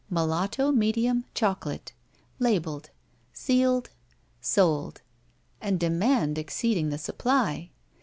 [0.09, 1.93] Mulatto, Medium, Choco late.
[2.39, 2.89] Labeled.
[3.33, 3.91] Sealed.
[4.41, 5.01] Sold.
[5.61, 7.69] And demand exceed ing the supply.